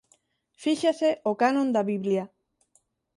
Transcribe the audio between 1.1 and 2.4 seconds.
o canon da Biblia.